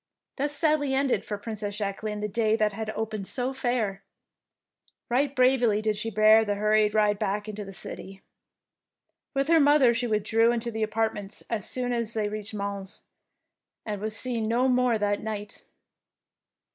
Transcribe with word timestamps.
Thus 0.37 0.55
sadly 0.55 0.95
ended 0.95 1.23
for 1.23 1.37
Princess 1.37 1.77
Jacqueline 1.77 2.21
the 2.21 2.27
day 2.27 2.55
that 2.55 2.73
had 2.73 2.89
opened 2.95 3.27
so 3.27 3.53
fair. 3.53 4.03
Eight 5.13 5.35
bravely 5.35 5.79
did 5.79 5.95
she 5.95 6.09
bear 6.09 6.43
the 6.43 6.55
hurried 6.55 6.95
ride 6.95 7.19
back 7.19 7.47
into 7.47 7.63
the 7.63 7.71
city. 7.71 8.23
With 9.35 9.47
her 9.47 9.59
mother 9.59 9.93
she 9.93 10.07
withdrew 10.07 10.51
into 10.51 10.71
their 10.71 10.85
apartments 10.85 11.43
as 11.51 11.69
soon 11.69 11.93
as 11.93 12.15
they 12.15 12.29
reached 12.29 12.55
Mons, 12.55 13.01
and 13.85 14.01
was 14.01 14.17
seen 14.17 14.47
no 14.47 14.67
more 14.67 14.97
that 14.97 15.21
night. 15.21 15.65